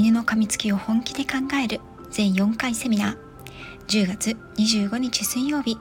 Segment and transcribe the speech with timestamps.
[0.00, 1.78] 犬の噛みつきを本気で考える
[2.10, 3.16] 全4回セミナー。
[3.86, 5.76] 10月25日水曜日。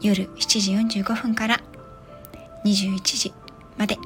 [0.00, 1.60] 夜7時45分から。
[2.64, 3.34] 21時
[3.76, 3.98] まで。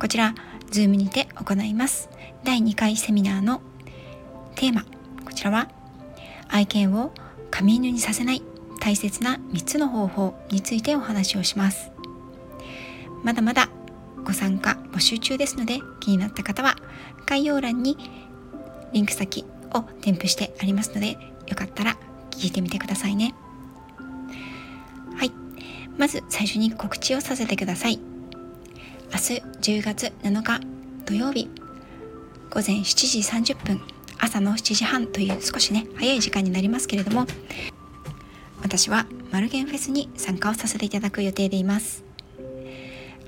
[0.00, 0.34] こちら
[0.72, 2.10] Zoom にて行います。
[2.42, 3.62] 第2回セミナーの
[4.56, 4.82] テーマ。
[5.24, 5.68] こちらは
[6.48, 7.12] 愛犬を
[7.52, 8.42] 髪犬にさせない
[8.80, 11.92] 大切な3つの方法についてお話をします。
[13.22, 13.68] まだまだ
[14.24, 16.77] ご参加募集中ですので気になった方は
[17.28, 17.98] 概要欄に
[18.94, 21.98] リンク先を添付してありますのでよかったら
[22.30, 23.34] 聞いてみてくださいね。
[25.14, 25.32] はい。
[25.98, 27.98] まず最初に告知をさせてください。
[27.98, 30.60] 明日10月7日
[31.04, 31.50] 土曜日
[32.50, 33.80] 午前7時30分
[34.18, 37.26] 朝の7時半という少しね早い時間になりますけれども
[38.62, 42.04] 私はマルゲンフェスに参加をさせていただく予定でいます。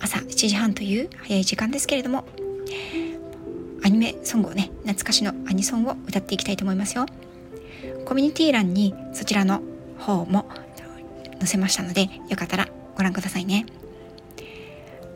[0.01, 2.25] 朝7時半という早い時間ですけれども
[3.85, 7.07] アニメソングをね懐かしのアニソンを歌っていきたいと思いますよ。
[8.05, 9.63] コミュニティ欄にそちらの
[9.99, 10.49] 方も
[11.39, 13.67] 載せましたのでよかったらご覧くださいね。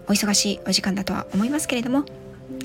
[0.06, 2.04] お忙しいお時間だとは思いますけれども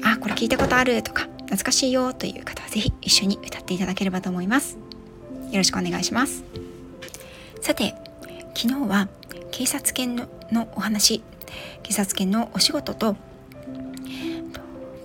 [0.04, 4.78] あこれ聞いたことあるとか懐かしいよという方は是非一緒に歌っていただければと思います。
[5.52, 6.44] よろしくお願いします。
[7.62, 7.96] さて
[8.56, 9.08] 昨日は
[9.52, 10.16] 警察犬
[10.52, 11.22] のお話
[11.84, 13.16] 警察犬のお仕事と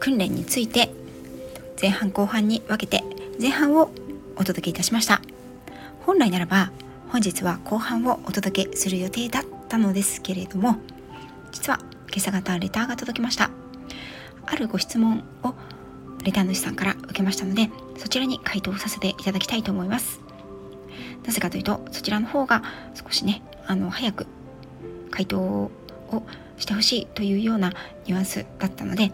[0.04, 0.90] 訓練について
[1.80, 3.02] 前半後半に分けて
[3.40, 3.90] 前半を
[4.36, 5.22] お届けいたしました。
[6.04, 6.72] 本来ならば
[7.08, 10.76] 本日は後半をお届けする予定だったのですけれども
[11.52, 11.78] 実は
[12.08, 13.48] 今朝方レターが届きました。
[14.44, 15.54] あるご質問を
[16.22, 20.20] レター主さんから受けましたのでそちらに回答させていただきたいと思います。
[21.24, 22.62] なぜかというとそちらの方が
[22.94, 24.26] 少しねあの早く
[25.10, 25.70] 回答を
[26.58, 27.72] してほしいというような
[28.04, 29.10] ニュアンスだったので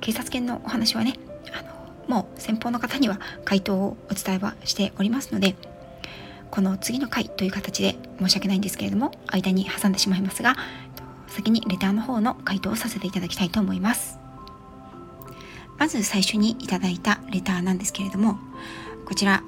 [0.00, 1.14] 警察犬のお話はね
[1.52, 1.62] あ
[2.08, 5.56] のもう先方の方には回答をお伝えはしておりますので
[6.50, 10.56] この次の回という形で申し訳ないんですけれども間に挟んでしまいますが
[11.26, 14.18] 先にレターの方の回答をさせていただきたいと思います。
[15.78, 18.38] まず最初にいただいたレターなんですけれども
[19.04, 19.42] こちら、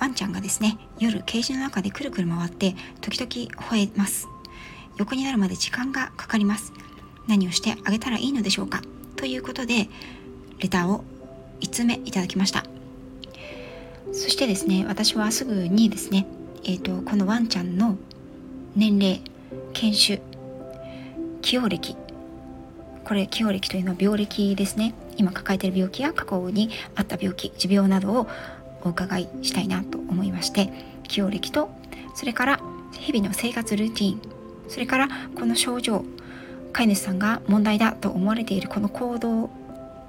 [0.00, 3.30] ワンちゃんがですね夜ケージの中でくるくる回って時々
[3.68, 4.28] 吠えます。
[4.96, 6.72] 横になるまで時間がかかります。
[7.28, 8.82] 何をしてあげたらいいのでしょうか。
[9.20, 9.90] ということで
[10.60, 11.04] レターを
[11.60, 12.64] 5つ目いただきました。
[14.12, 16.26] そしてですね私はすぐにですね
[16.64, 17.96] えーと、このワンちゃんの
[18.76, 19.22] 年齢
[19.72, 20.20] 犬種
[21.42, 21.96] 起用歴
[23.04, 24.94] これ起用歴というのは病歴ですね。
[25.16, 28.28] 今抱えている病気や過去にあった病気持病などを
[28.82, 31.68] お伺いしたいなと思いまして起用歴と
[32.14, 32.60] それから
[32.92, 34.22] 日々の生活ルーティン
[34.68, 35.08] それから
[35.38, 36.06] この症状
[36.72, 39.50] 飼い主さんが問題だと思われているこの行動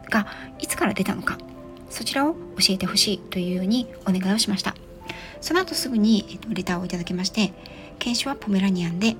[0.09, 0.27] が
[0.59, 1.37] いつから出たのか
[1.89, 2.39] そちらを教
[2.69, 4.75] えてほしいというようにお願いをしました。
[5.41, 7.51] その後すぐにレターをいただきまして
[7.99, 9.15] 犬種はポメラニアンで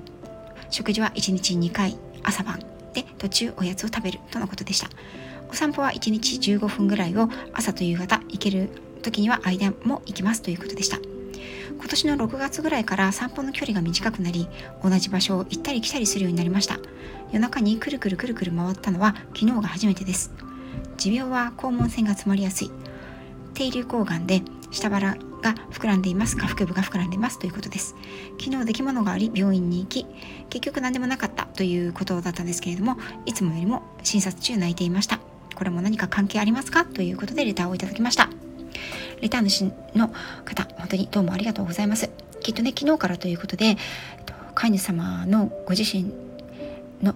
[0.70, 2.60] 食事は1日2回朝晩
[2.94, 4.88] で途中おやつを食べるとのことでした。
[5.50, 8.70] お散歩は1日15分ぐらいを朝と夕方行ける
[9.02, 11.11] 時には間も行きますということでした。
[11.78, 14.48] 今年の6月ぐらいから散歩の距離が短くなり
[14.82, 16.78] 同じ場所を行ったり来たりするようになりました。
[17.32, 20.30] 夜中にくるくるくるくる回ったのは昨日が初めてです。
[20.96, 22.70] 持病は肛門腺が詰まりやすい。
[23.54, 27.94] 低流抗がんで下腹が膨らんでいます下腹部が膨らんでいますということです。
[28.40, 30.06] 昨日出来物があり病院に行き
[30.48, 35.18] 結局何でもなかったということだったんですけれどもいつもよりも診察中泣いていました。
[35.54, 38.28] これも何か関係ありますかということでレターをいただきました。
[39.22, 40.12] レター主の
[40.44, 42.10] 方、本当にどうもありがとうございます。
[42.40, 43.78] きっとね、昨日からということで、
[44.54, 46.12] 飼い主様のご自身
[47.02, 47.14] の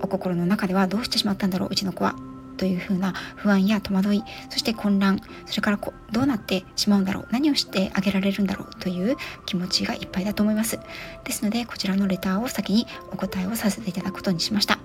[0.00, 2.16] お心の中ではどうしてしまったんだろう、うちの子は。
[2.56, 10.80] というふうな不安や戸惑い、そして混乱、それからこどうなってしまうんだろう、何をしてあげられるんだろうという気持ちがいっぱいだと思います。
[11.24, 14.78] ですので、こちらのレターを先にお答えをさせていただくことにしました。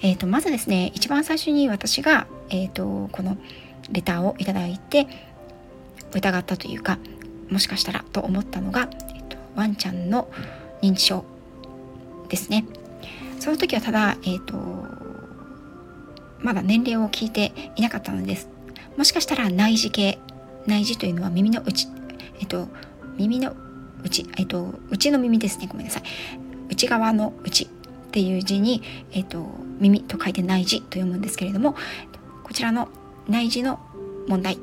[0.00, 3.36] えーと、まずですね、一番最初に私が、えーとこの
[3.90, 5.06] レターをいただいて
[6.14, 6.98] 疑ったというか
[7.50, 10.28] もしかしたらと思ったのが、えっと、ワンちゃんの
[10.82, 11.24] 認知症
[12.28, 12.66] ですね。
[13.40, 14.54] その時はただ、えっと、
[16.40, 18.48] まだ年齢を聞いていなかったのです。
[18.96, 20.18] もしかしたら内耳系
[20.66, 21.86] 内耳というのは耳の内
[22.40, 22.68] えっと
[23.16, 23.56] 耳の
[24.02, 25.68] 内えっと内の耳ですね。
[25.68, 26.02] ごめんなさい。
[26.68, 28.82] 内側の内っていう字に、
[29.12, 29.46] えっと、
[29.78, 31.74] 耳と書いて内耳と読むんですけれども
[32.42, 32.88] こちらの
[33.28, 33.78] 内耳の
[34.26, 34.58] 問題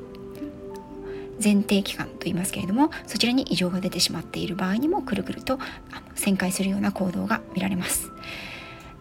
[1.42, 5.58] 前提期間と言いますけれどもそちらに異常が出てしまっている場合にもくるくると
[6.14, 8.10] 旋回するような行動が見られます。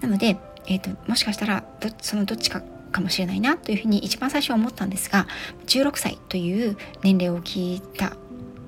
[0.01, 1.63] なので、えーと、もしかしたら
[2.01, 5.27] そのどっちかかもしれないなというふうに一番最初は思ったんですが
[5.67, 8.15] 16歳という年齢を聞いた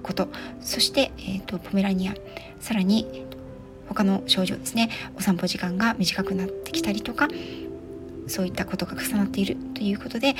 [0.03, 0.27] こと
[0.59, 2.13] そして、えーと、ポメラニア
[2.59, 3.25] さらに
[3.87, 7.29] 他の症状ですねお散歩時間が短くなってきたりとか
[8.27, 10.35] そういったことが重なっているということで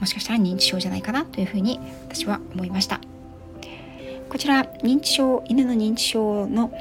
[0.00, 3.00] もしかしたら認知症じゃないかなというふうに私は思いました。
[4.28, 6.72] こちら認知症犬の認知症の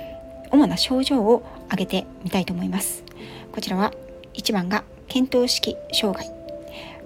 [0.51, 3.03] 主な症状を挙げてみたいと思います。
[3.51, 3.93] こちらは
[4.33, 6.29] 1番が検討式障害。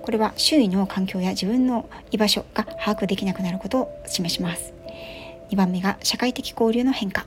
[0.02, 4.74] これは周囲の環境や自分の居場所が把握できなくなることを示します。
[5.52, 7.26] 2番目が社会的交流の変化。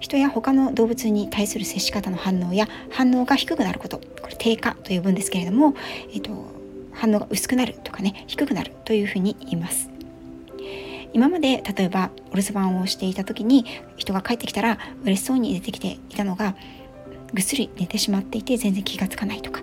[0.00, 3.98] 人や他の動物に対する接し方の反応や反応が低くなること。
[4.22, 5.74] これ低下と呼ぶんですけれども、
[6.12, 6.59] えっと、
[7.00, 9.88] 反応が薄くなるとかね低くなるというふうに言います。
[11.14, 13.64] 今まで例えばお留守番をしていた時に
[13.96, 16.54] 人が帰ってきたら嬉しそうに出てきていたのが
[17.32, 19.62] ぐっすり寝てしまっていて全然気がつかないとか。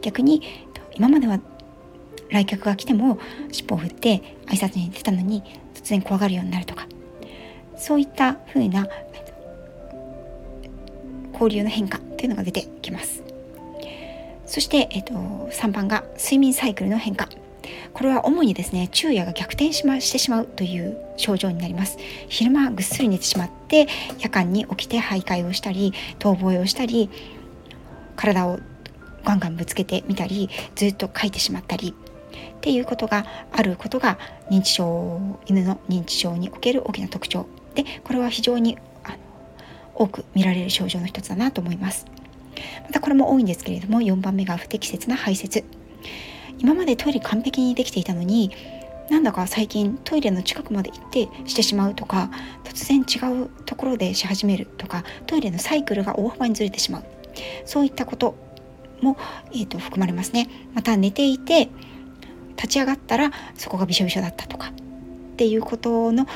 [0.00, 0.40] 逆に
[0.94, 1.40] 今までは
[2.30, 3.18] 来客が来ても
[3.50, 5.42] 尻尾を振って挨拶に出たのに
[5.74, 6.86] 突然怖がるようになるとか。
[7.76, 8.86] そういった風な
[11.32, 13.27] 交流の変化というのが出てきます。
[14.48, 17.28] そして、えっと、3番が睡眠サイクルの変化。
[17.92, 21.98] これは主にですね昼夜が逆転し,、ま、してしまうという症状になります。
[22.28, 23.86] 昼間ぐっすり寝てしまって
[24.20, 27.10] 夜間に起きて徘徊をしたり逃亡をしたり
[28.16, 28.58] 体を
[29.24, 31.94] ガンガンぶつけてみたりずっと書いてしまったり。
[32.58, 34.18] っていうことがあることが
[34.50, 37.46] 認知症犬の認知症における大きな特徴。
[37.74, 39.16] でこれは非常にあの
[39.94, 42.06] 多く見られる症状の一つだなと思います。
[42.84, 45.64] またこれも多いんですけれども4番目が不適切な排泄。
[46.58, 48.50] 今までトイレ完璧にできていたのに
[49.10, 52.30] なんだか最近トイレの近くまで行ってしてしまうとか
[52.64, 57.04] 突然違うところでし始めるとかトイレのサイクルが大幅にずれてしまう。
[57.64, 58.34] そういったこと
[59.00, 59.16] も、
[59.52, 60.48] えーと、含まれますね。
[60.74, 61.68] また寝ていて
[62.56, 64.72] 立ち上がったらそこがびしょびしょだったとかっ
[65.36, 66.26] ていうことの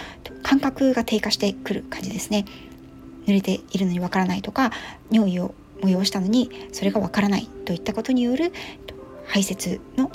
[0.43, 2.45] 感覚が低下してくる感じですね。
[3.27, 4.73] 濡れているのにわからないとか
[5.11, 5.55] 尿意を
[5.89, 8.53] 催したのにそれがわからないといったことによる
[9.27, 10.11] 排泄の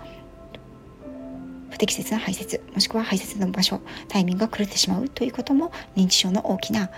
[1.70, 6.90] 不適切な排泄もしくは排泄の場所タイミングが狂ってしまうということも認知症の大きな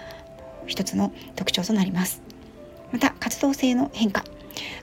[0.67, 2.21] 一つの特徴となります。
[2.91, 4.23] また活動性の変化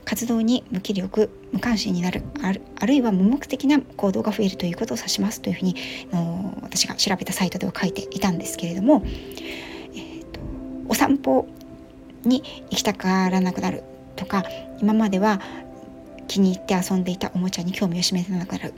[0.05, 5.75] 活動に無気力無関心になるあるいは無目的な行動が増えるということを指しますというふうに
[6.13, 10.41] の私が調べたサイトでは書いていたんですけれども、えーと
[10.89, 11.49] お散歩
[12.27, 13.83] に行きたがらなくなる
[14.17, 14.45] とか
[14.81, 15.41] 今までは
[16.29, 18.75] 気に入って遊んでいたおもちゃに興味を示さなくなる。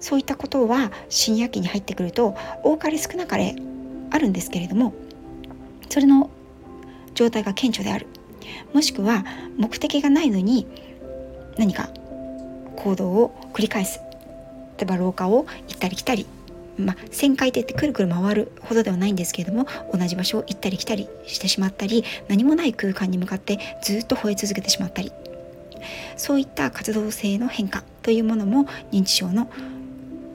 [0.00, 3.56] そういったことは深夜期に入ってくると多かれ少なかれ
[4.10, 4.94] あるんですけれども
[5.88, 6.30] それの
[7.14, 8.06] 状態が顕著である。
[8.72, 9.24] もしくは
[9.56, 10.66] 目的がないのに
[11.58, 11.90] 何か
[12.76, 14.00] 行動を繰り返す。
[14.78, 16.26] 例えば廊下を行ったり来たり
[16.78, 25.12] まあ、旋回って言ってくるくる回るほどではないんですけれども同じ場所を行ったり来たりしてしまったり何もない空間に向かってずっと吠え続けてしまったり
[26.16, 29.50] そういった活動性の変化というものも認知症の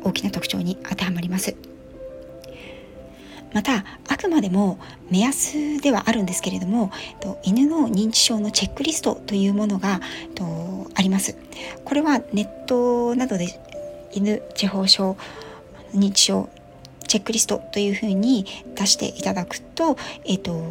[0.03, 1.55] 大きな特徴に当てはまります。
[3.53, 4.79] またあくまでも
[5.11, 6.91] 目安ではあるんですけれども
[7.43, 10.01] 犬の認知症のチェックリストというものが
[10.95, 11.37] あります
[11.85, 13.47] これはネットなどで
[14.11, 15.17] 犬地方症
[15.93, 16.49] 認知症
[17.07, 18.45] チェックリストというふうに
[18.75, 20.63] 出していただくと,、えーと、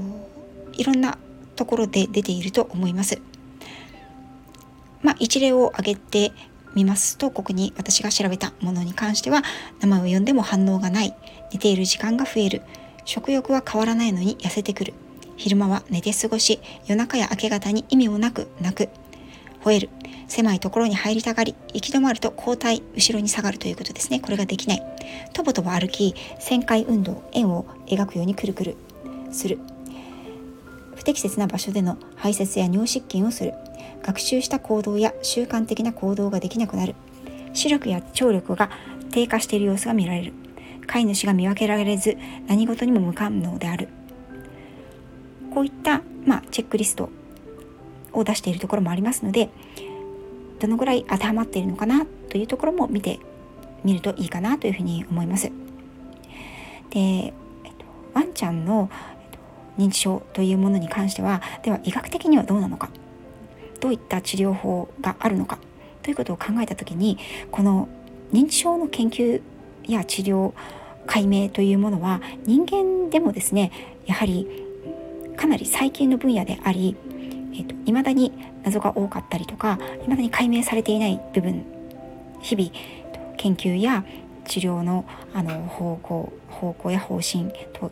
[0.73, 1.19] いろんな
[1.57, 3.21] ところで出ていると思います。
[5.03, 6.33] まあ、一例を挙げて
[6.75, 9.43] みますとここに私が調べたものに関しては
[9.81, 11.15] 名前を呼んでも反応がない
[11.53, 12.63] 寝ている時間が増える
[13.05, 14.95] 食欲は変わらないのに痩せてくる
[15.37, 18.89] 昼間は寝て過ごし夜中や明け方に意味もなく泣く
[19.65, 19.91] 吠える
[20.33, 24.19] 狭いところに入りたがり行き止まると後退後ろに下がるということですね。
[24.19, 24.83] これができない。
[25.35, 28.77] とぼとぼ歩き旋回運動円を描くようにくるくる
[29.31, 29.59] する。
[30.95, 33.53] 不適切な場所での排泄や尿失禁をする。
[34.03, 36.95] 学習した行動や習慣的な行動ができなくなる。
[37.53, 38.71] 視力や聴力が
[39.11, 40.33] 低下している様子が見られる。
[40.87, 42.17] 飼い主が見分けられず
[42.49, 43.89] 何事にも無感能である。
[45.53, 47.11] こういった、まあ、チェックリスト
[48.13, 49.51] を出しているところもありますので
[50.63, 53.19] どのぐらい当てはまっているのかなというところも見て
[53.83, 55.51] みるといいかなというふうに思います。
[56.91, 57.33] で、えっと、
[58.15, 58.89] ワンちゃんの
[59.77, 62.91] 認知症というものに関してはでは医学的にはどうなのか
[63.81, 65.59] どういった治療法があるのか
[66.03, 67.19] ということを考えた時に
[67.51, 67.89] この
[68.33, 69.41] 認知症の研究
[69.89, 70.53] や治療
[71.07, 73.73] 解明というものは人間でもですね
[74.07, 74.47] やはり
[75.37, 76.95] かなり最近の分野であり
[77.53, 78.33] えーと、未だに
[78.65, 81.65] 謎が多かったりとか未だに解明されていない部分
[82.41, 82.71] 日々
[83.37, 84.05] 研究や
[84.47, 85.05] 治療の
[85.35, 87.91] あの方向方向や方針と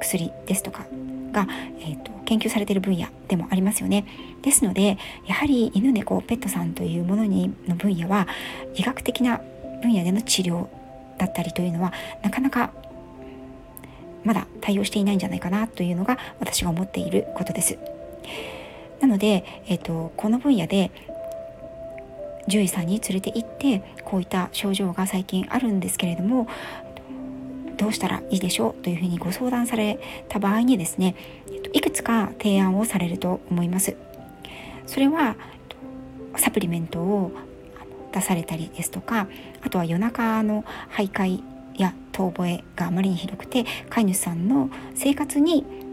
[0.00, 0.86] 薬ですとか
[1.32, 1.46] が、
[1.80, 4.06] えーと、研究されている分野でもありますよね。
[4.42, 8.28] ですのでやはり犬猫ペットさんというものにの分野は
[8.74, 9.40] 医学的な
[9.82, 10.68] 分野での治療
[11.18, 12.70] だったりというのはなかなか
[14.24, 17.78] まだ対応していないんじゃないかなというのが私が思っていることです。
[19.04, 20.90] なので、えーと、この分野で
[22.46, 26.48] 獣医さんに連れて行ってこういった症状が最近あるんですけれども
[27.76, 29.98] どうしたらいいでしょうというふうにご相談され
[30.30, 31.16] た場合にですね
[31.74, 33.94] いくつか提案をされると思います。
[34.86, 35.36] それは
[36.36, 37.32] サプリメントを
[38.10, 39.28] 出されたりですとか
[39.62, 41.42] あとは夜中の徘徊
[41.76, 45.83] や遠吠えがあまりにひどくて飼い主さんの生活に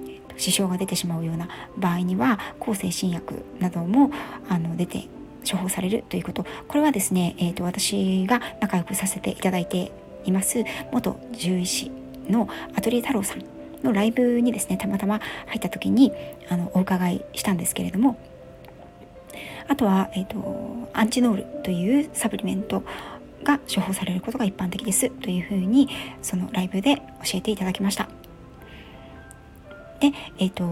[0.41, 4.11] 支障が出てしまうような場合には抗精神薬なども
[4.49, 5.07] あの出て
[5.49, 9.91] 処方されるということこれはですね、えーと、私が仲良くさせていただいて
[10.25, 11.91] います元獣医師
[12.29, 13.43] のアトリエ太郎さん
[13.83, 16.11] のライブにですねたまたま入った時に
[16.49, 18.17] あのお伺いしたんですけれども
[19.67, 22.83] あとは、えーとアンチノールというサプリメント
[23.43, 25.89] が処方されることが一般的ですというふうに
[26.21, 27.01] そのライブで教
[27.35, 28.20] えていただきました。
[30.01, 30.63] で、えーと、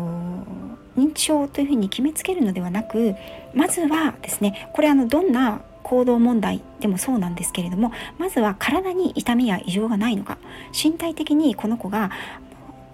[0.98, 3.16] 認知症というふうに決めつけるのではなく
[3.54, 10.38] まずはですねこれあのどんな行動問題でもそうなんですけれどもまずは体に痛みや異常がないのか
[10.74, 12.12] 身体的にこの子が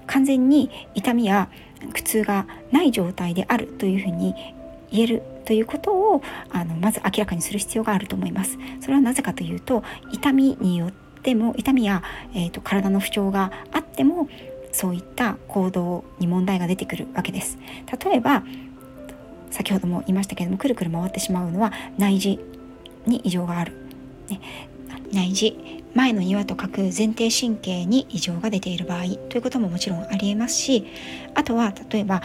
[0.08, 1.50] 完全に痛みや
[1.94, 4.36] 苦痛がない状態であるというふうに
[4.92, 8.58] 言えるということをあのまず明らかにする必要があると思います。
[8.82, 14.28] それはなぜかというと痛みによっても痛みや、えーと体の不調があっても
[14.76, 17.58] そういった行動に問題が出てくるわけです。
[18.06, 18.44] 例えば
[19.50, 22.40] 先ほども言いましたけれどもくるくる回ってしまうのは内耳
[23.08, 23.72] に異常がある、
[24.28, 24.42] ね、
[25.14, 30.86] 内耳前の庭と書く前庭神経に異常が出ている場合ということももちろんありえますし
[31.36, 32.22] あとは例えば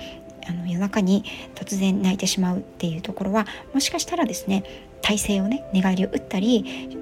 [0.48, 4.64] あの夜中に突然泣いてしまうっていうところはもしかしたらですね
[5.00, 6.98] 体勢をね寝返りを打ったり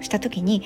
[0.00, 0.64] した時に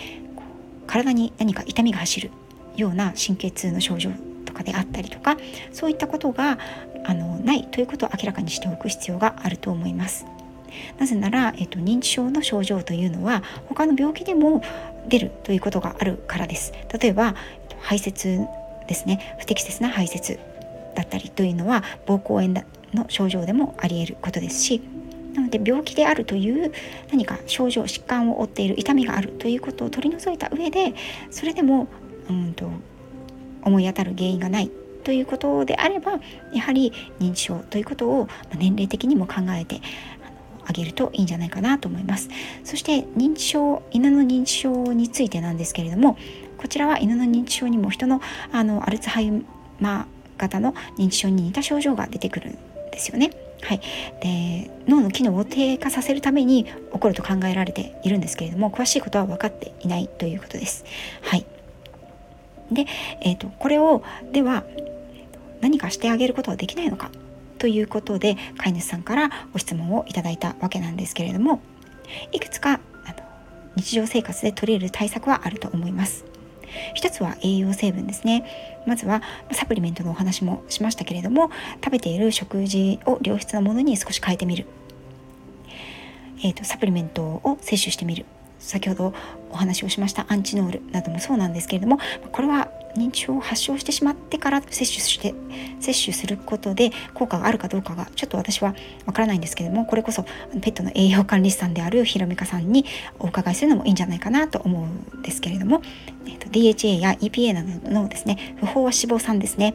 [0.87, 2.31] 体に何か痛みが走る。
[2.77, 4.11] ような神経痛の症状
[4.45, 5.37] とかであったりとか
[5.73, 6.59] そういったことが
[7.05, 10.27] あのないということを明らかにしておく必要があると思います。
[10.99, 14.63] なぜなら、えっと、認知症の症状というのは他の病気でも
[15.07, 16.73] 出るということがあるからです。
[16.99, 17.35] 例えば
[17.81, 18.47] 排泄
[18.87, 20.39] ですね不適切な排泄
[20.95, 22.65] だったりというのは膀胱炎
[22.95, 24.83] の症状でもありえることですし
[25.35, 26.73] なので病気であるという
[27.11, 30.95] 何か症状疾患を負っている痛みがあるということを取り除いた上で
[31.31, 31.89] それでも
[32.33, 32.71] うんと
[33.63, 34.71] 思い当たる原因がない
[35.05, 36.21] ということであれば
[36.53, 39.81] やはり認知症ということを年齢的にも考えて
[40.65, 42.29] あげるといいんじゃないかなと思います
[42.65, 46.17] そして認知症犬の認知症についてなんですけれども
[46.57, 48.21] こちらは犬の認知症にも人の
[48.53, 49.33] あのアルツハイ
[49.81, 52.53] マー型の認知症に似た症状が出てくるん
[52.93, 53.31] ですよね。
[53.63, 53.81] はい、
[54.21, 60.85] で脳の機能を低下させるために起こると考えられているんですけれども詳しいことは分かっていないということです。
[61.21, 61.47] はい
[62.75, 62.87] で、
[63.21, 64.03] えーと、これを
[64.33, 64.65] では
[65.61, 67.11] 何かしてあげることはできないのか？
[67.59, 71.61] ということで飼い主さんからご質問をいただいたわけなんですけれども
[72.33, 73.15] いくつかあの
[73.77, 76.25] 日常生活で取り入れる対策はあると思います。
[76.95, 78.45] 一つは栄養成分ですね。
[78.87, 81.51] まずはサプリメントのお話もしましたけれども
[81.85, 84.67] 食べている食事を良質なものに少し変えてみる、
[86.39, 88.25] えーとサプリメントを摂取してみる。
[88.59, 89.15] 先ほど
[89.53, 90.27] お話をしました。
[90.29, 91.99] アンチノールなどもそうなんですけれども
[92.33, 95.35] これは認知症を発症してしまってから摂取して
[95.81, 98.75] 摂取することで効果があるかどうかがちょっと私は
[99.07, 102.85] わからないんですけれどもこれこそペットの栄養管理士さんであるひろみかさんに
[103.19, 105.83] お伺いするのもいいんじゃないかなと思うんですけれども、
[106.27, 109.75] えーと、DHA や EPA などのですね不飽和脂肪酸ですね。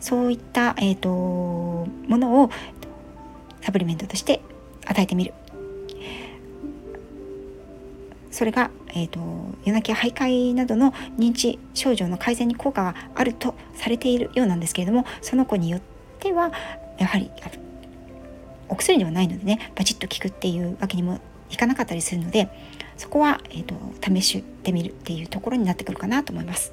[0.00, 2.50] そういった、えーとものを
[3.60, 4.40] サプリメントとして
[4.86, 5.34] 与えてみる。
[8.32, 9.20] それが、えーと、
[9.64, 15.80] 夜泣きや徘徊などの認知症状の改善に効果があるとされているようなんですけれどもその子によっ
[16.18, 16.50] ては
[16.98, 17.30] やはり
[18.68, 21.20] お薬ではないのでねバチッと効くっていうわけにも
[21.50, 22.48] いかなかったりするので
[22.96, 26.72] そこは、えーと、試してみるっていうところになってくるかなと思います。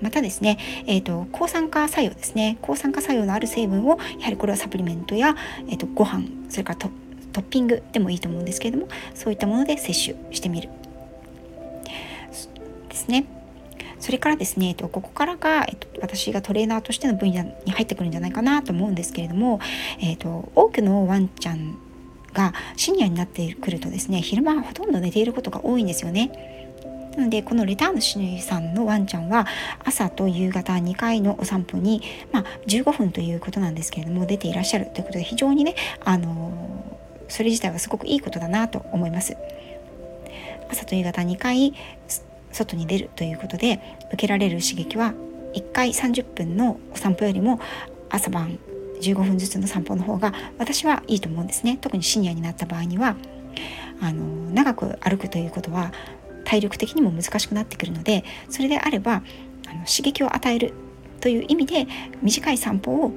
[0.00, 5.34] またですね、えーと、抗酸化作用ですね抗酸化作用のある成分をやはりこれはサプリメントや、
[5.68, 6.90] えーと、ご飯それからト
[7.32, 10.68] ッピングでもいいと思うんですけれどもそういったもので摂取してみる
[13.08, 13.26] ですね。
[14.00, 19.60] それからですね、えっと、ここからが、えっと、私がトレーナーとしての分野に入ってくるんじゃないかなと思うんですけれども、
[20.00, 21.76] えっと、多くのワンちゃん
[22.32, 26.76] がシニアになってくるとですね昼間ほとんど寝ていることが多いんですよね。
[27.16, 29.48] なのでこのレターヌシさんのワンちゃんは
[29.84, 32.00] 朝と夕方2回のお散歩に、
[32.30, 35.74] まあ、15分ということなんですけれども出ていらっしゃるということで非常にね、
[36.04, 36.96] あの
[37.26, 39.36] それ自体はすごくいいことだなと思います。
[40.70, 41.74] 朝と夕方2回
[42.58, 45.14] 外に出るということで受けられる刺激は
[45.54, 47.60] 1回30分のお散歩よりも
[48.10, 48.58] 朝晩
[49.00, 51.78] 15分ずつの散歩の方が私はいいと思うんですね。
[51.80, 53.16] 特にシニアになった場合には
[54.00, 55.92] あの長く歩くということは
[56.44, 59.22] 体力的にも難しくなってくるのでそれであれば
[59.66, 60.72] あの刺激を与える
[61.20, 61.86] という意味で
[62.22, 63.12] 短い散歩を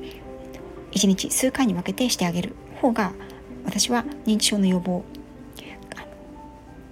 [0.91, 3.13] 1日数回に分けてしてあげる方が
[3.63, 5.03] 私は認知症の予防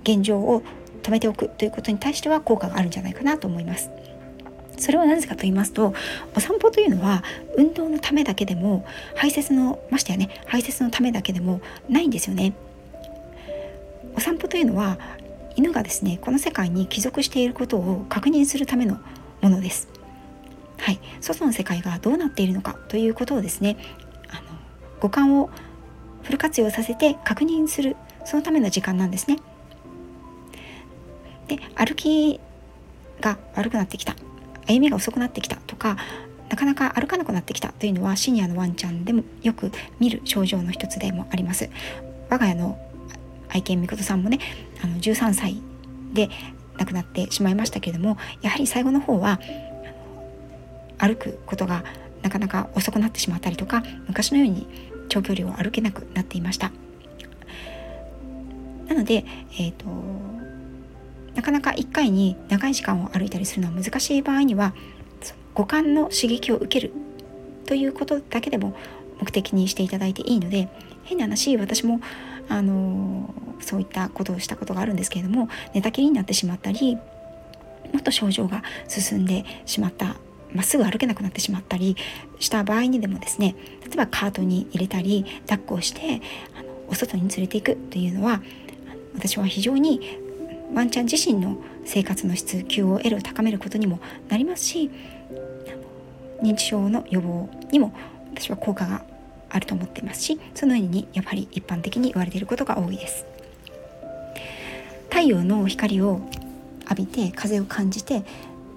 [0.04, 0.64] 現状を
[1.10, 3.90] 止めておくということに対しては効果があるんじゃないかなと思います。
[4.78, 5.94] それはなぜかと言いますと
[6.38, 7.22] お散歩というのは
[7.58, 12.54] 運動のためだけでも排泄のましてやね排泄のためだけでもないんですよね。
[14.16, 14.98] お散歩というのは
[15.56, 19.00] 犬がですねこの世界に帰属していることを確認するための
[19.42, 19.90] ものです。
[20.78, 23.76] はい、外の世界がどうなっているのかということをですね
[24.30, 24.42] あの
[25.02, 25.50] 五感を
[26.24, 29.40] フル活用させて確認するそのための時間なんですね。
[31.50, 32.40] で歩き
[33.20, 34.16] が悪くなってきた。
[34.68, 35.58] 歩みが遅くなってきた。
[35.68, 35.98] とか
[36.50, 37.74] なかなか歩かなくなってきた。
[37.74, 41.70] というのはシニアのワンちゃんでもよく見る症状の一つでもあります。
[42.30, 42.80] 我が家の
[43.50, 44.40] 愛犬みことさんもね
[44.84, 45.62] あの13歳
[46.14, 46.30] で
[46.78, 49.40] 亡くなってしまいましたけれどもやはり最後の方は
[50.98, 51.84] 歩くことが
[52.22, 54.68] なかなか遅くなってしまったりとか昔のように
[55.10, 56.72] 長距離を歩けなくなっていました。
[58.88, 59.86] なので、えーと
[61.36, 64.74] なかなか1回に長い時間を歩いたりするのは難しい場合には
[65.54, 66.94] 五感の刺激を受ける
[67.66, 68.76] ということだけでも
[69.20, 70.70] 目的にしていただいていいので
[71.04, 72.00] 変な話私も
[72.48, 77.02] あのそういったことをしたことがあるんですけれども寝たきりになってしまったりも
[78.00, 80.16] っと症状が進んでしまった
[80.54, 81.96] まっすぐ歩けなくなってしまったり
[82.40, 86.22] した場合にでもですね例えばカートに入れたり抱っこをして
[86.58, 88.42] あのお外に連れていくというのは
[89.14, 90.00] 私は非常に
[90.74, 94.90] ワンちゃん自身の生活の質 QOL を高めることにもなりますし
[96.42, 97.94] 認知症の予防にも
[98.34, 99.04] 私は効果が
[99.50, 103.26] あると思っていますしそのようにやっぱり一般的に言われていることが多いです。
[105.10, 106.22] 太陽の光を
[106.84, 108.24] 浴びて風を感じて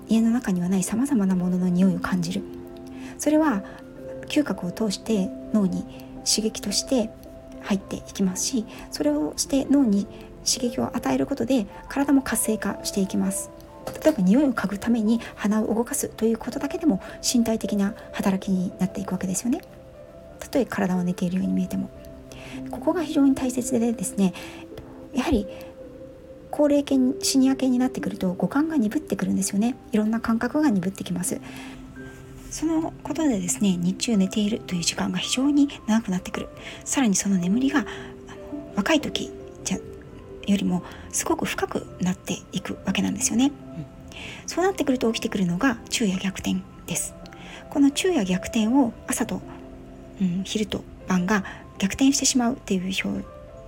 [0.08, 2.42] 家の中にはないさまざまなものの匂いを感じる。
[3.18, 3.62] それは
[4.26, 5.84] 嗅覚を通して脳に
[6.24, 7.10] 刺激として
[7.62, 10.06] 入っていきますしそれをして脳に
[10.44, 13.50] 刺激を与えることで体も活性化していきます。
[14.04, 19.60] 例えば匂いを嗅ぐために鼻を動かすということだけでも身体的な働きになっていくわけですよね。
[20.38, 21.90] たとえ体は寝ているように見えても。
[22.70, 24.34] ここが非常に大切でですね
[25.14, 25.46] やはり
[26.50, 29.74] 高齢系シニア系になってくると五感が鈍ってくるんですよね。
[29.90, 31.40] いろんな感覚が鈍ってきます。
[32.50, 36.48] そのことでですね日中寝ているという時間が非常に長くなってくる。
[36.84, 37.86] さらにその眠りが
[38.76, 39.32] 若い時
[40.52, 43.86] よりもすごく深くなっていくわけなんですよね、うん、
[44.46, 47.14] そうなってくると起きてくるのが昼夜逆転です。
[47.70, 49.40] この昼夜逆転を朝と、
[50.20, 51.44] うん、昼と晩が
[51.78, 52.92] 逆転してしまうっていう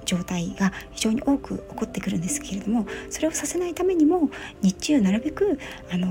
[0.05, 4.29] 状態が非常に多く起こってくるんですけれどもそれをさせないためにも
[4.61, 5.59] 日中なるべく
[5.91, 6.07] あの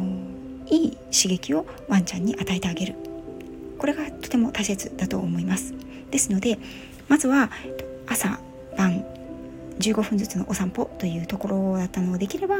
[0.68, 2.96] いい刺激をワンちゃんに与えてあげる。
[3.78, 5.74] これがとても大切だと思います。
[6.10, 6.58] ですので
[7.10, 7.52] まずは
[8.08, 8.40] 朝
[8.78, 9.06] 晩
[9.80, 12.58] 15分ずつのお散歩というところだったのをできれば、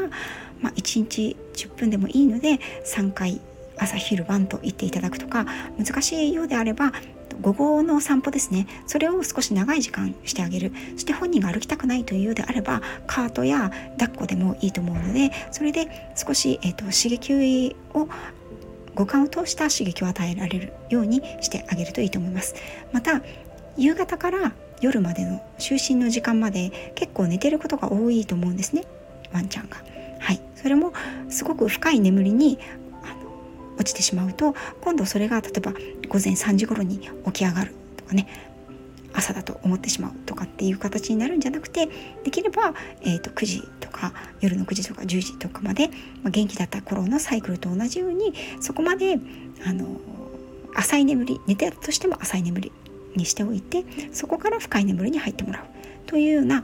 [0.60, 3.40] まあ、1日10分でもいいので3回
[3.76, 5.46] 朝昼晩と言っていただくとか
[5.78, 6.92] 難しいようであれば
[7.40, 8.66] 午後の散歩ですね。
[8.86, 10.72] それを少し長い時間してあげる。
[10.92, 18.08] そして本人が歩きたくないというようであればカートや抱っこでもいいと思うのでそれで少し、えーと、刺激を
[18.94, 22.54] 五感を通した刺激を与えられるようにしてあげるといいと思います。
[22.92, 23.22] また
[23.76, 24.52] 夕方から
[24.84, 28.84] 夜までの就寝の時間まで結構寝てることが多いと思うんですね
[29.32, 29.82] ワンちゃんが。
[30.20, 30.92] はい、それも
[31.28, 32.58] すごく深い眠りに
[33.76, 38.26] 落ちてしまうと今度それが例えば午前3時頃に起き上がるとかね
[39.12, 41.88] 朝だと思ってしまうとかっていう形になるんじゃなくて
[42.24, 49.18] できれば、えーと、9時とか夜の9時とか10時とかまで、まあ、元気だった頃のサイクルと同じようにそこまで
[49.66, 49.86] あの
[50.74, 52.72] 浅い眠り寝てたとしても浅い眠り
[53.16, 55.64] にしておいてそこから深い眠りに入ってもらう
[56.06, 56.62] というような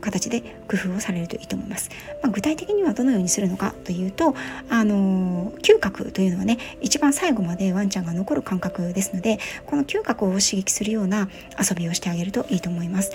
[0.00, 1.90] 形で工夫をされるといいと思います。
[2.22, 4.34] まあ、具体的にはどのようにするのかというと、
[4.68, 13.12] あの嗅覚というのはね一番最後までワンちゃんが残る感覚ですのでこの嗅覚を刺激するような遊びをしてあげるといいと思います。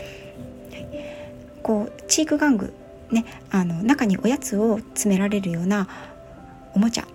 [1.63, 2.73] こうチーク玩具
[3.12, 5.88] ねあの中におやつを詰められるような
[6.75, 7.08] おもちゃ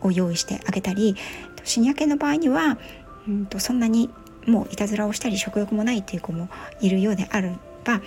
[0.00, 1.16] を用意してあげたり
[1.64, 2.78] シニア系の場合には
[3.26, 4.10] うんとそんなに
[4.46, 6.48] もういたずらをしたり食欲もないっていう子も
[6.80, 7.52] いるようであれ
[7.84, 8.00] ば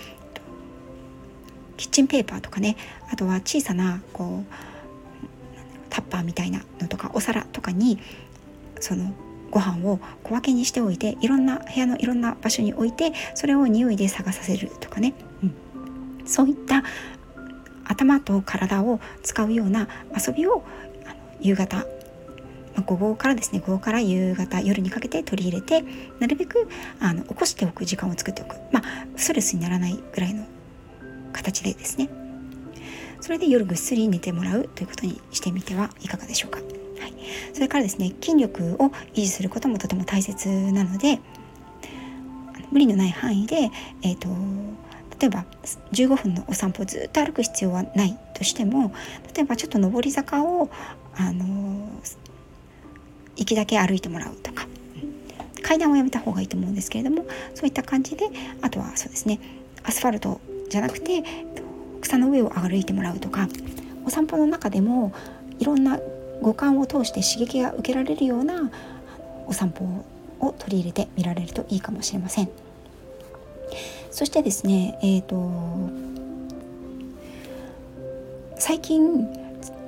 [1.76, 2.76] キッチンペーパーとかね
[3.10, 4.54] あとは小さなこう
[5.90, 7.98] タッパーみたいなのとかお皿とかに
[8.80, 9.12] その
[9.50, 16.82] ご飯を小分けにしておいていろんな部屋のいろんな場所に置いてそれを匂いで探させるとかね、うん、そういった
[17.84, 20.64] 頭と体を使うような遊びを
[21.40, 21.84] 夕方、
[22.74, 25.84] まあ、午後からですね午後から夕方夜にかけて取り入れて
[26.20, 26.68] なるべく
[27.00, 28.56] あの起こしておく時間を作っておく。
[28.72, 30.44] まあストレスにならないぐらいの
[31.32, 32.08] 形でですね。
[33.22, 37.14] それで夜ぐっすり寝てもらうということにしてみてはいかがでしょうか、はい、
[37.54, 41.20] それからですね筋力を維持することもとても大切なので
[42.72, 43.70] 無理のない範囲で、
[44.02, 44.28] えーと、
[45.20, 45.44] 例えば
[45.92, 48.92] 15分のお散歩をずっと歩く必要はないとしても
[49.34, 50.68] 例えばちょっと上り坂を、
[51.14, 51.88] あの
[53.36, 54.66] 行きだけ歩いてもらうとか
[55.62, 58.28] 階段をやめた方がいいと思うんですけれどもそういった感じで
[58.60, 59.40] あとはそうですね
[59.84, 61.22] アスファルトじゃなくて
[62.00, 63.48] 草の上を歩いてもらうとか
[64.04, 65.12] お散歩の中でも
[65.58, 65.98] いろんな
[66.42, 68.70] 五感を通して刺激が受けられるような
[69.46, 70.04] お散歩
[70.40, 72.48] を取り入れてみられるといいかもしれません。
[74.10, 75.50] そしてですね、えーと、
[78.58, 79.26] 最近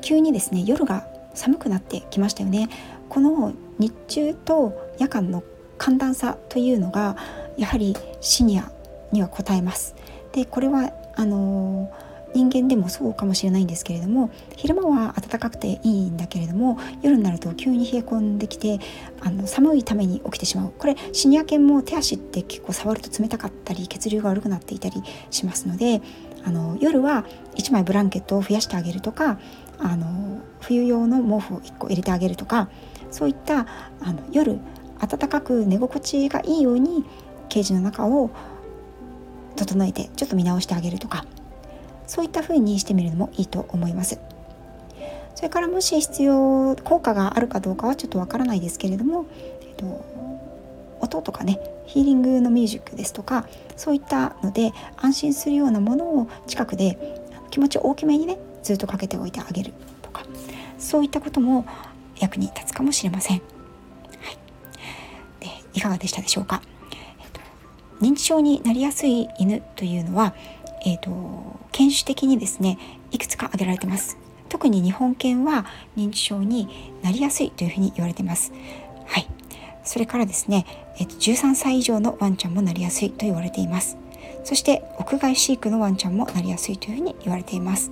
[0.00, 2.68] 急にですね夜が寒くなってきましたよね。
[3.14, 5.44] この日中と夜間の
[5.78, 7.16] 寒暖差というのが
[7.56, 8.72] やはりシニア
[9.12, 9.94] には応えます。
[10.32, 11.92] でこれはあの
[12.34, 18.80] 人間でもそうかもしれないんですけれども昼間は暖かくていいんだけれども夜になると急に冷え込んできて
[19.20, 25.00] あの寒いために起きてしまうこれシニア犬も手足って結構触ると冷たかったり血流が悪くなっていたり
[25.30, 26.02] しますので
[26.44, 27.24] あの夜は
[27.54, 29.38] 1枚ブランケットを増やしてあげるとか
[29.78, 32.68] あの冬用の毛布を1個入れてあげるとか
[33.14, 33.64] そういった
[34.00, 34.58] あの夜
[34.98, 37.04] 暖かく寝心地がいいように
[37.48, 38.30] ケージの中を
[39.54, 41.24] 整えてちょっと見直してあげるとか
[42.08, 44.18] そういった風にしてみるのもいいと思います。
[45.36, 49.26] それからもし必要効果があるかどうかはちょっとわからないですけれども、
[49.62, 50.04] えっと、
[51.00, 53.46] 音とかねヒーリングのミュージックですとか
[53.76, 56.98] そういったので安心するようなものを近くで
[57.50, 59.72] 気持ち大きめにねずっとかけておいてあげる
[60.02, 60.24] とか
[60.78, 61.66] そういったことも
[62.20, 63.38] 役に立つかもしれません。
[63.38, 64.36] はい、
[65.40, 66.62] でいかがでしたでしょうか？
[68.00, 70.34] 認知症になりやすい犬というのは、
[70.84, 71.10] えーと、
[71.72, 72.78] 犬種的にですね
[73.12, 74.18] いくつか挙げられてます。
[74.48, 76.68] 特に日本犬は認知症に
[77.02, 78.52] なりやすいというふうに言われてます。
[79.06, 79.28] はい。
[79.82, 80.64] それからですね、
[80.98, 83.96] えーと、13歳以上のワンちゃんもなりやすいと言われています。
[84.44, 87.90] そして屋外飼育のワンちゃんもなりやすいというふうに言われています。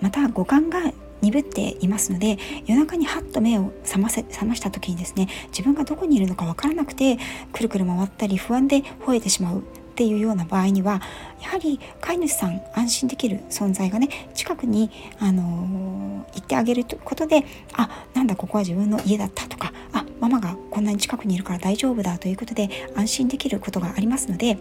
[0.00, 0.80] また五感が
[1.22, 7.18] 鈍っていますので夜中にハッと目を覚ませ覚ました時にですね自分がどこにいるのか分からなくて
[7.52, 9.62] くるくる回ったり不安で吠えてしまうっ
[9.96, 11.00] ていうような場合には
[11.40, 24.58] やはり飼い主さん安心できる存在がね近くに、あのー、行ってあげることであなんだここは自分の家だったとかあママがこんなに近くにいるから大丈夫だということで安心できることがありますので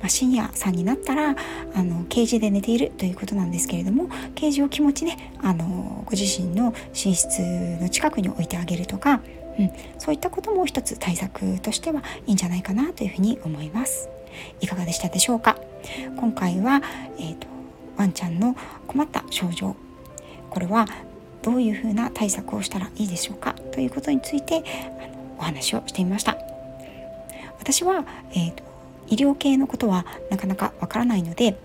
[0.00, 1.36] まあ、深夜さんになったら
[1.74, 7.42] あのケージで寝ているということなんですけれどもケージを気持ちねあのご自身の寝室
[7.80, 9.20] の近くに置いてあげるとか、
[9.58, 14.08] うん、そういったことも一つ対策としてはいいんじゃないかなというふうに思います。
[14.60, 15.58] いかがでしたでしょうか？
[16.16, 16.80] 今回は、
[17.18, 17.46] えーと、
[17.98, 19.76] ワンちゃんの困った症状。
[20.48, 20.86] これは
[21.42, 23.54] どういうふうな対策をしたらいいでしょうか？
[23.72, 24.62] ということについて
[24.98, 26.38] あのお話をしてみました。
[27.58, 28.69] 私は、えーと
[29.10, 31.58] 医療系のことはなかなかわからないので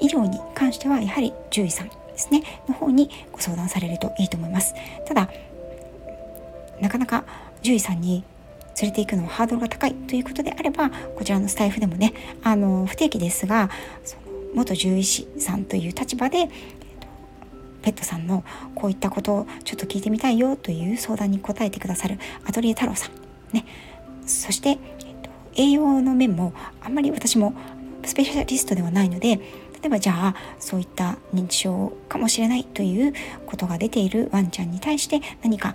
[0.00, 4.74] 医療に関してはやはり獣医さんですねの方にご相談されるといいと思います。
[5.06, 5.28] ただ
[6.80, 7.24] なかなか
[7.62, 8.24] 獣医さんに
[8.80, 13.70] 連れて行くのはハードルが高いということであればこちらのスタイフでもねあの不定期ですが
[14.04, 14.22] その
[14.54, 16.48] 元獣医師さんという立場で
[17.82, 18.44] ペットさんの
[18.74, 23.12] こういったことをちょっと聞いてみたいよという相談に答えてくださるアトリエ太郎さん
[23.52, 23.64] ね。
[24.26, 24.78] そして
[25.56, 27.54] 栄養の面もあんまり私も
[28.04, 29.42] スペシャリストではないので例
[29.86, 33.12] えばじゃあそういった認知症かもしれないという
[33.46, 35.74] ことが出ているワンちゃんに対して何か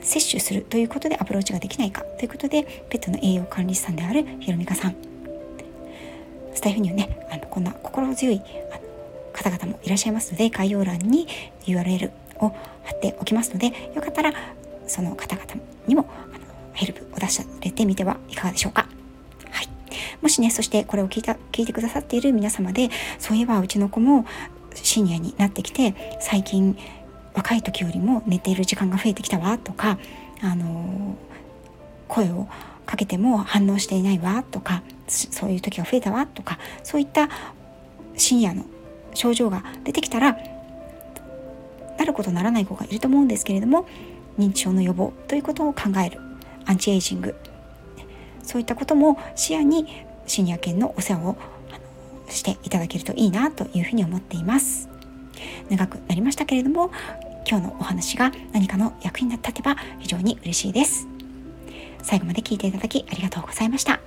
[0.00, 4.96] 摂取するということでアプローチができないかということでペットの栄養管理士さんであるひろみかさん
[6.54, 8.40] スタイフにはねあのこんな心強い
[9.32, 11.26] 方々もいらっしゃいますので概要欄に
[11.64, 12.10] URL
[12.40, 12.48] を
[12.84, 14.32] 貼っておきますのでよかったら
[14.86, 15.46] その方々
[15.86, 18.97] にもあのヘルプを出されてみてはいかがでしょうか。
[20.22, 24.26] もしねそしてこれを聞いた聞いてくださっている皆様でそういえばうちの子も
[24.74, 26.76] シニアになってきて最近
[27.34, 29.98] 若い時よりも寝ている時間が増えてきたわとか
[30.42, 31.16] あの
[32.08, 32.48] 声を
[32.86, 37.28] かけても反応していないわとかそういう時が増えたわとかそういった
[38.16, 38.64] 深夜の
[39.14, 40.38] 症状が出てきたら
[41.98, 43.86] なることならない子がいると思うんですけれども
[44.38, 46.20] 認知症の予防ということを考える
[46.64, 47.34] アンチエイジング
[48.48, 49.86] そういったことも視野に
[50.26, 51.36] シニア犬のお世話を
[52.30, 54.88] していただけるといいなというふうに思っています。
[55.68, 56.90] 長くなりましたけれども
[57.46, 61.06] 今日のお話が何かの役に立てば非常に嬉しいです。
[62.02, 64.00] 最後まで聞いていただきありがとうございました。